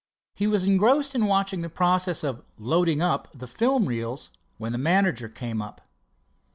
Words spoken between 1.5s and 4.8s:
the process of "loading up" the film reels, when the